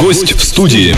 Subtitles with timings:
[0.00, 0.96] Гость в студии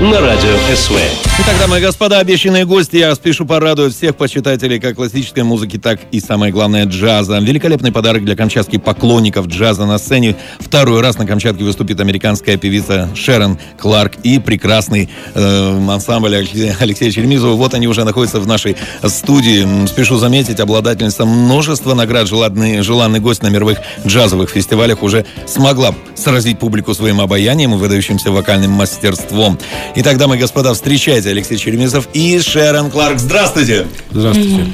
[0.00, 1.29] на радио СВ.
[1.42, 5.98] Итак, дамы и господа, обещанные гости, я спешу порадовать всех почитателей как классической музыки, так
[6.10, 7.38] и, самое главное, джаза.
[7.38, 10.36] Великолепный подарок для камчатских поклонников джаза на сцене.
[10.58, 16.34] Второй раз на Камчатке выступит американская певица Шерон Кларк и прекрасный э, ансамбль
[16.78, 17.54] Алексея Черемизова.
[17.54, 19.86] Вот они уже находятся в нашей студии.
[19.86, 26.58] Спешу заметить, обладательница множества наград, желанный, желанный гость на мировых джазовых фестивалях уже смогла сразить
[26.58, 29.58] публику своим обаянием и выдающимся вокальным мастерством.
[29.94, 33.18] Итак, дамы и господа, встречайте Алексей Черемисов и Шерон Кларк.
[33.18, 33.86] Здравствуйте!
[34.10, 34.66] Здравствуйте.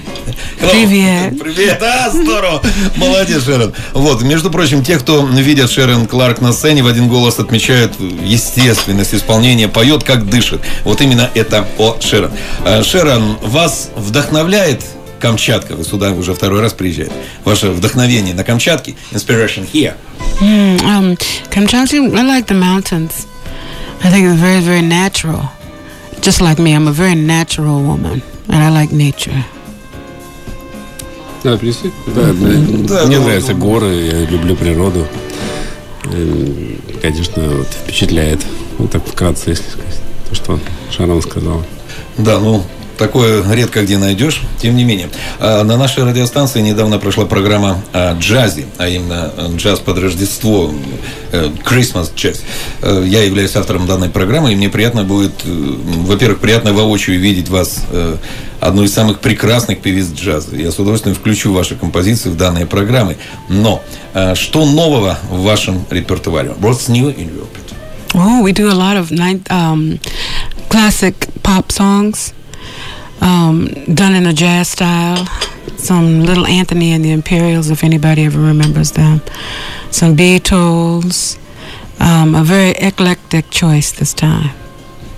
[0.59, 1.39] Привет.
[1.39, 1.83] Привет!
[1.83, 2.63] А, здорово!
[2.97, 3.73] Молодец, Шерон.
[3.93, 7.93] Вот, между прочим, те, кто видят Шерон Кларк на сцене, в один голос отмечают
[8.25, 10.61] естественность исполнения, поет как дышит.
[10.85, 12.31] Вот именно это о Шерон.
[12.65, 14.83] А, Шерон, вас вдохновляет
[15.21, 17.13] Камчатка, вы сюда уже второй раз приезжаете.
[17.45, 19.95] Ваше вдохновение на Камчатке, inspiration here.
[20.41, 21.17] Mm, um,
[21.51, 23.27] Kamchatka, I like the mountains.
[24.05, 25.51] I think it's very, very natural.
[26.27, 29.45] Just like me, I'm a very natural woman, and I like nature.
[31.45, 31.93] Да, принеси.
[32.09, 35.07] Да, да, мне нравятся горы, я люблю природу.
[36.07, 38.41] Эм, Конечно, вот, впечатляет.
[38.79, 40.01] Вот так вкратце, если сказать.
[40.29, 40.59] То, что
[40.91, 41.65] Шарон сказала.
[42.19, 42.65] Да, ну,
[42.97, 45.09] такое редко где найдешь, тем не менее.
[45.39, 50.73] А на нашей радиостанции недавно прошла программа о джазе, а именно джаз под Рождество,
[51.33, 52.41] э, Christmas Jazz.
[52.83, 57.49] Э, Я являюсь автором данной программы, и мне приятно будет, э, во-первых, приятно воочию видеть
[57.49, 58.17] вас, э,
[58.61, 60.57] одну из самых прекрасных певиц джаза.
[60.57, 63.17] Я с удовольствием включу ваши композиции в данные программы.
[63.49, 63.83] Но
[64.15, 66.55] э, что нового в вашем репертуаре?
[66.61, 67.77] What's new in your repertoire?
[68.15, 69.99] Oh, we do a lot of night, um,
[70.71, 72.33] classic pop songs,
[73.21, 75.27] um, done in a jazz style.
[75.77, 79.21] Some Little Anthony and the Imperials, if anybody ever remembers them.
[79.91, 81.39] Some Beatles.
[81.99, 84.51] Um, a very eclectic choice this time.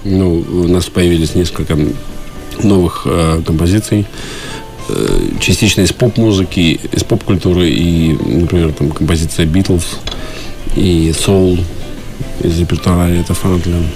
[0.04, 1.76] Ну, у нас появились несколько
[2.62, 4.06] новых э, композиций.
[4.88, 7.69] Э, частично из поп-музыки, из поп-культуры.
[7.69, 9.98] И, например, там композиция Битлз
[10.76, 11.60] и Soul
[12.42, 13.86] из репертуара это Франклин.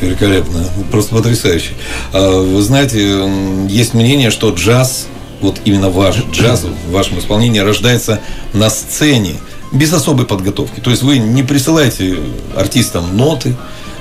[0.00, 1.72] Великолепно, просто потрясающе.
[2.12, 3.28] А, Вы знаете,
[3.68, 5.06] есть мнение, что джаз,
[5.40, 8.20] вот именно ваш джаз в вашем исполнении рождается
[8.52, 9.34] на сцене
[9.72, 10.80] без особой подготовки.
[10.80, 12.18] То есть вы не присылаете
[12.56, 13.56] артистам ноты,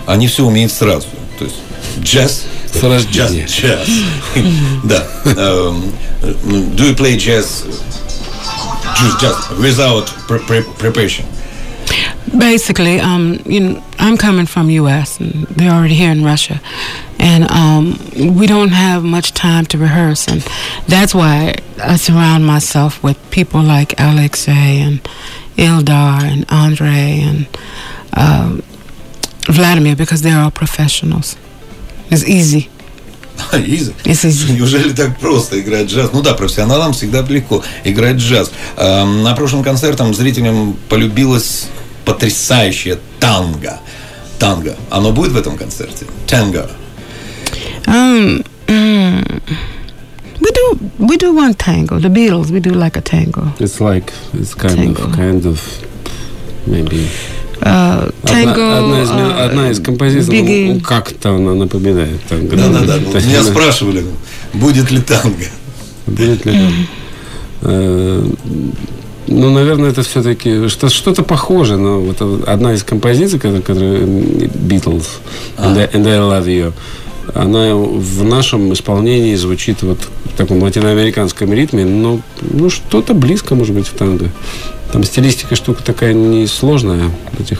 [0.05, 1.07] они все умеют сразу.
[1.37, 1.57] То есть
[2.01, 3.45] джаз С рождения.
[3.45, 3.87] Джаз.
[4.83, 5.07] Да.
[5.25, 5.91] Эм,
[6.21, 7.63] Do you play jazz
[8.95, 11.25] just just without pre- pre- preparation?
[12.37, 15.18] Basically, um, you know, I'm coming from U.S.
[15.20, 16.60] and they're already here in Russia,
[17.18, 17.98] and um,
[18.36, 20.42] we don't have much time to rehearse, and
[20.88, 25.00] that's why I surround myself with people like Alexei and
[25.56, 27.46] Ildar and Andre and
[28.12, 28.62] um,
[29.48, 31.36] Vladimir because they're all professionals.
[32.10, 32.68] It's easy.
[33.52, 33.94] Easy.
[34.04, 34.52] It's easy.
[34.52, 36.10] Неужели так просто играть джаз?
[36.12, 38.50] Ну да, профессионалам всегда легко играть джаз.
[38.76, 41.66] А, На прошлом концертом зрителям полюбилось
[42.13, 43.79] потрясающее танго.
[44.39, 44.75] Танго.
[44.89, 46.05] Оно будет в этом концерте?
[46.27, 46.69] Танго.
[47.85, 49.41] Um, mm,
[50.39, 51.99] we do we do one tango.
[51.99, 52.49] The Beatles.
[52.51, 53.53] We do like a tango.
[53.59, 55.03] It's like, it's kind Tango.
[55.03, 55.59] of, kind of,
[56.65, 57.07] maybe...
[57.61, 58.77] Uh, Одна, tango.
[58.77, 60.73] одна из, uh, одна из композиций, ну, Biggie.
[60.75, 62.55] ну, как-то она напоминает танго.
[62.55, 62.97] Да-да-да.
[62.99, 64.05] То Вот есть Меня спрашивали,
[64.53, 65.45] будет ли танго.
[66.07, 66.57] Будет ли?
[67.61, 68.25] Э,
[69.31, 73.61] Ну, наверное, это все-таки что, что-то похоже, но вот одна из композиций, которая,
[74.01, 75.05] Beatles,
[75.57, 76.73] and, I, and I Love You,
[77.35, 83.75] она в нашем исполнении звучит вот в таком латиноамериканском ритме, но ну, что-то близко, может
[83.75, 84.29] быть, в танго.
[84.91, 87.59] Там стилистика штука такая несложная этих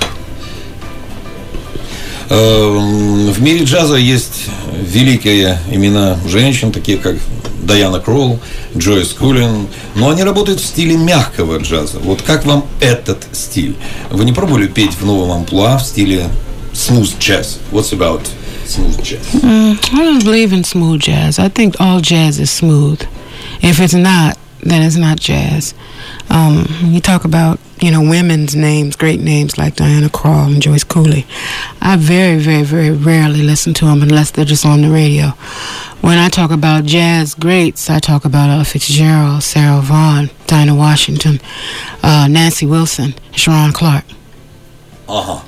[2.29, 4.45] Эм, В мире джаза есть
[4.81, 7.15] великие имена женщин, такие как
[7.61, 8.39] Даяна Кролл,
[8.75, 11.99] Джойс Кулин, но они работают в стиле мягкого джаза.
[11.99, 13.75] Вот как вам этот стиль?
[14.09, 16.29] Вы не пробовали петь в новом амплуа в стиле
[16.73, 17.59] smooth jazz?
[17.71, 18.21] What's about
[18.65, 19.21] smooth jazz?
[19.41, 21.39] Mm, I don't believe in smooth jazz.
[21.39, 23.01] I think all jazz is smooth.
[23.61, 25.73] If it's not, then it's not jazz.
[26.29, 30.83] Um, you talk about you know women's names, great names like Diana Krall and Joyce
[30.83, 31.25] Cooley.
[31.81, 35.33] I very, very, very rarely listen to them unless they're just on the radio.
[36.01, 41.41] When I talk about jazz greats, I talk about Ella Fitzgerald, Sarah Vaughan, Dinah Washington,
[42.01, 44.05] uh, Nancy Wilson, Sharon Clark.
[45.07, 45.41] Ага.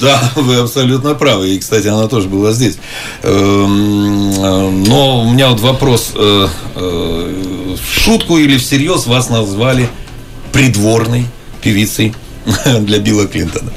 [0.00, 1.54] Да, вы абсолютно правы.
[1.54, 2.76] И, кстати, она тоже была здесь.
[3.22, 6.12] Эм, э, Но у меня вот вопрос.
[6.14, 9.88] э, э, В шутку или всерьез вас назвали
[10.52, 11.26] придворной
[11.62, 12.12] певицей
[12.80, 13.70] для Билла Клинтона?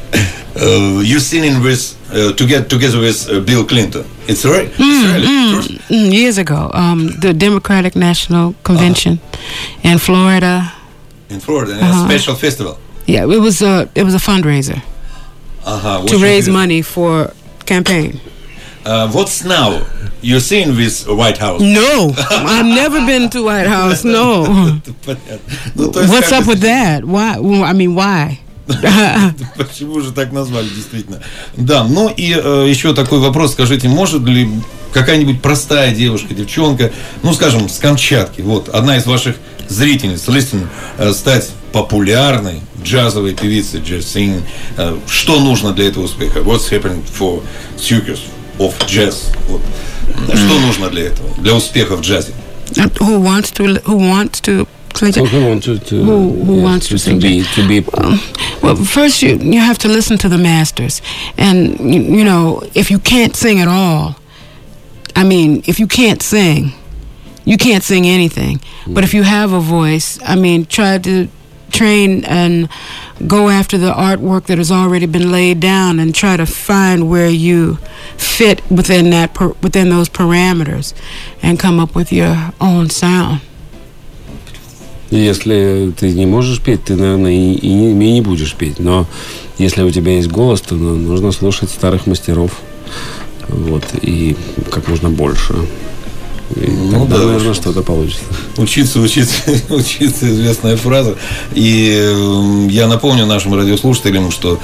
[0.56, 4.06] uh, you're singing with uh, to get together with uh, Bill Clinton.
[4.28, 4.70] It's right.
[4.72, 9.92] Mm, mm, mm, years ago, um, the Democratic National Convention -huh.
[9.92, 10.74] in Florida.
[11.30, 12.06] In Florida, -huh.
[12.06, 12.78] a special festival.
[13.06, 14.82] Yeah, it was a it was a fundraiser
[15.64, 16.06] -huh.
[16.06, 17.34] to raise money for
[17.66, 18.20] campaign.
[18.86, 19.86] Uh, what's now?
[20.22, 21.62] You're seen this White House?
[21.62, 24.04] No, I've never been to White House.
[24.04, 24.44] No.
[25.76, 27.04] what's up with that?
[27.06, 27.36] Why?
[27.64, 28.40] I mean, why?
[29.58, 31.22] Почему же так назвали, действительно?
[31.58, 33.54] Да, ну и э, еще такой вопрос.
[33.54, 34.50] Скажите, может ли
[34.94, 36.92] какая-нибудь простая девушка, девчонка,
[37.24, 39.36] ну, скажем, с Камчатки, вот, одна из ваших
[39.68, 44.44] зрительниц, listener, э, стать популярной джазовой певицей, singing?
[44.78, 46.40] Э, Что нужно для этого успеха?
[46.40, 47.44] What's happening for
[47.78, 48.20] circus
[48.60, 49.36] of jazz?
[49.48, 49.62] Вот.
[50.28, 51.30] Что нужно для этого?
[51.38, 52.34] Для успеха в джазе?
[53.00, 53.82] who wants to?
[53.84, 54.68] Who wants to?
[55.02, 58.20] Who, to, to, Who- who yes, wants to to, sing be to be um,
[58.62, 61.02] Well, first you you have to listen to the masters,
[61.38, 64.16] and you, you know if you can't sing at all,
[65.16, 66.72] I mean if you can't sing,
[67.46, 68.60] you can't sing anything.
[68.86, 68.94] Hmm.
[68.94, 71.28] But if you have a voice, I mean try to
[71.72, 72.68] train and
[73.28, 77.30] go after the artwork that has already been laid down and try to find where
[77.30, 77.76] you
[78.18, 80.94] fit within that per, within those parameters
[81.42, 83.40] and come up with your own sound.
[85.12, 88.80] Если ты не можешь петь, ты, наверное, и, и не, и не будешь петь.
[88.80, 89.06] Но
[89.58, 92.52] если у тебя есть голос, то ну, нужно слушать старых мастеров.
[93.50, 94.38] Вот, и
[94.72, 95.54] как можно больше.
[96.56, 98.24] И Ну тогда, да, наверное, что-то получится.
[98.58, 99.36] Учиться, учиться,
[99.70, 101.18] учиться, известная фраза.
[101.54, 104.60] И э, я напомню нашим радиослушателям, что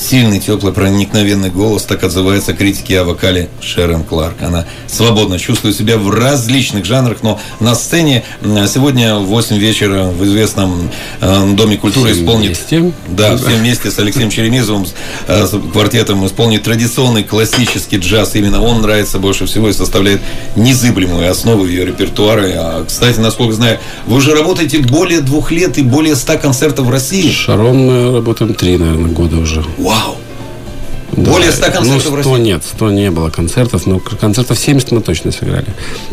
[0.00, 4.42] сильный, теплый, проникновенный голос так отзывается критики о вокале Шерон Кларк.
[4.42, 10.24] Она свободно чувствует себя в различных жанрах, но на сцене сегодня в 8 вечера в
[10.24, 12.56] известном э, Доме культуры Все исполнит...
[12.56, 12.92] вместе.
[13.08, 14.86] Да, все вместе с Алексеем Черемизовым,
[15.26, 18.34] э, с квартетом исполнит традиционный классический джаз.
[18.34, 20.20] Именно он нравится больше всего и составляет
[20.56, 22.44] незыблемую основу ее репертуара.
[22.46, 26.90] А, кстати, насколько знаю, вы уже работаете более двух лет и более ста концертов в
[26.90, 27.30] России.
[27.30, 29.64] Шарон мы работаем три, наверное, года уже.
[29.78, 29.89] Вау!
[29.90, 31.32] Да.
[31.32, 32.42] Более 100 концертов ну, в 100 России?
[32.42, 35.66] нет, 100 не было концертов, но концертов 70 мы точно сыграли.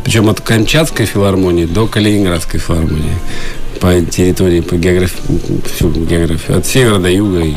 [0.03, 3.17] Причем от Камчатской филармонии до Калининградской филармонии.
[3.79, 5.17] По территории, по географии,
[5.65, 6.57] всю географию.
[6.57, 7.55] От севера до юга и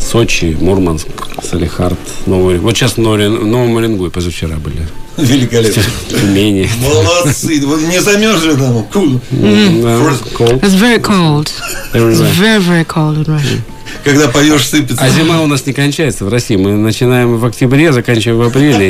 [0.00, 1.08] Сочи, Мурманск,
[1.42, 2.58] Салихард, Новый.
[2.58, 4.86] Вот сейчас в Новом в Уренгое позавчера были.
[5.18, 5.82] Великолепно.
[6.08, 6.70] Тюмени.
[6.80, 7.60] Молодцы!
[7.66, 8.86] Вы не замерзли там?
[8.92, 9.20] Cool.
[9.30, 11.52] It's very cold.
[11.92, 13.62] It's very very cold in Russia.
[14.04, 15.02] Когда поешь, сыпется.
[15.04, 16.56] А зима у нас не кончается в России.
[16.56, 18.88] Мы начинаем в октябре, заканчиваем в апреле.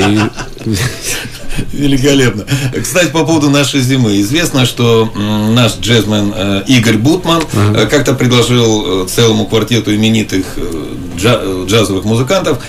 [0.66, 0.70] И
[1.72, 2.44] Великолепно.
[2.80, 4.20] Кстати, по поводу нашей зимы.
[4.20, 5.10] Известно, что
[5.50, 10.46] наш джазмен э, Игорь Бутман э, как-то предложил э, целому квартету именитых
[11.16, 12.62] джа- джазовых музыкантов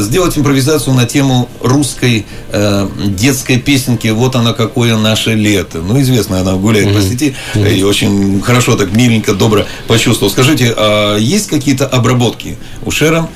[0.00, 5.78] сделать импровизацию на тему русской э, детской песенки «Вот оно какое наше лето».
[5.78, 10.30] Ну, известно, она гуляет по сети э, и очень хорошо, так миленько, добро почувствовал.
[10.30, 13.28] Скажите, а есть какие-то обработки у Шерон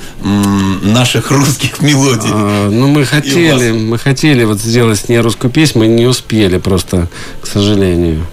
[0.83, 2.31] наших русских мелодий?
[2.33, 6.59] А, Ну, мы хотели, мы хотели вот сделать с ней русскую песню, мы не успели
[6.59, 7.09] просто,
[7.41, 8.27] к сожалению.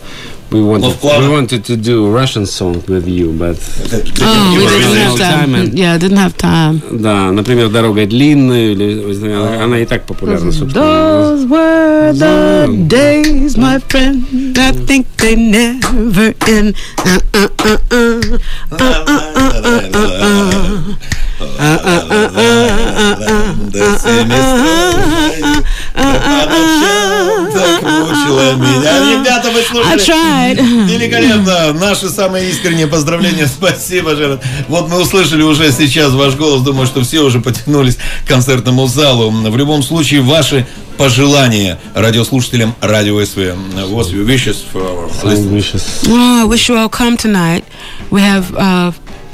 [0.50, 1.22] We wanted, Ну, в планах.
[1.22, 3.56] we wanted to do Russian song with you, but...
[4.20, 5.54] Oh, we didn't have Time time.
[5.54, 6.82] and- Yeah, didn't have time.
[6.92, 10.84] Да, например, «Дорога длинная», или, она, она и так популярна, собственно.
[10.84, 14.24] Those were the days, my friend.
[14.58, 16.74] I think they never end.
[17.02, 18.38] Uh, uh, uh, uh.
[25.97, 29.19] Так мучила меня.
[29.19, 29.97] Ребята, вы I слушали.
[29.97, 30.87] tried.
[30.87, 31.73] Великолепно.
[31.73, 33.47] Наши самые искренние поздравления.
[33.57, 34.39] Спасибо, Жерон.
[34.67, 36.61] Вот мы услышали уже сейчас ваш голос.
[36.61, 39.31] Думаю, что все уже потянулись к концертному залу.
[39.31, 43.37] В любом случае, ваши пожелания радиослушателям Радио СВ.
[43.89, 45.09] What's your wishes for our
[46.09, 47.63] Oh, I wish you all come tonight.
[48.11, 48.91] We have uh,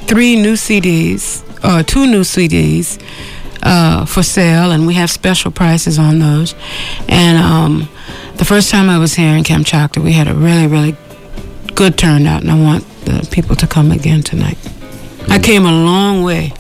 [0.08, 3.00] three new CDs, or two new CDs
[3.63, 6.55] uh, for sale, and we have special prices on those.
[7.09, 7.89] And um,
[8.37, 10.97] the first time I was here in Kamchatka, we had a really, really
[11.75, 14.59] good turnout, and I want the people to come again tonight.
[15.29, 16.53] I came a long way.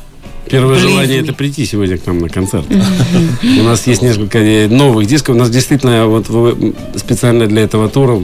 [0.50, 1.24] Первое Believe желание me.
[1.24, 2.64] это прийти сегодня к нам на концерт.
[2.70, 5.36] У нас есть несколько э, новых дисков.
[5.36, 8.18] У нас действительно вот в- специально для этого тура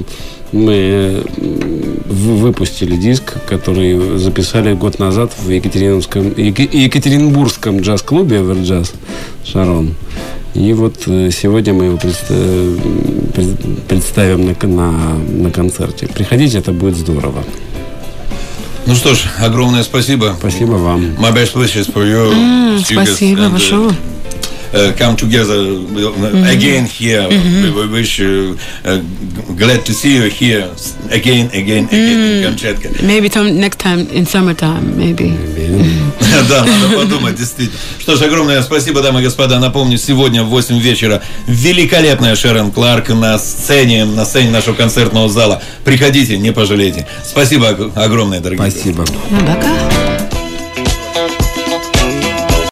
[0.53, 8.94] мы э, в- выпустили диск, который записали год назад в Екатеринбургском, Еке- Екатеринбургском джаз-клубе Everjazz
[9.46, 9.94] Шарон.
[10.56, 14.92] И вот э, сегодня мы его предста- пред- представим на, на,
[15.44, 16.08] на концерте.
[16.08, 17.44] Приходите, это будет здорово.
[18.88, 20.36] Ну что ж, огромное спасибо.
[20.40, 21.02] Спасибо вам.
[21.20, 22.32] My best wishes for you.
[22.80, 23.92] Students, Спасибо большое.
[24.74, 27.28] Uh, come together uh, again here.
[27.30, 29.02] We, we wish you uh,
[29.58, 30.70] glad to see you here
[31.12, 32.90] again, again, again in Камчатка.
[33.04, 35.36] Maybe some, next time in summertime, maybe.
[36.48, 37.78] Да, надо подумать, действительно.
[38.00, 39.60] Что ж, огромное спасибо, дамы и господа.
[39.60, 45.62] Напомню, сегодня в 8 вечера великолепная Шерон Кларк на сцене, на сцене нашего концертного зала.
[45.84, 47.08] Приходите, не пожалейте.
[47.26, 48.70] Спасибо ог- огромное, дорогие.
[48.70, 49.06] Спасибо.
[49.06, 49.99] Пока.